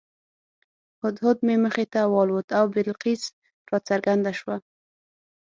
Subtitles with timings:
[1.03, 3.23] هدهد مې مخې ته والوت او بلقیس
[3.69, 4.55] راڅرګنده شوه.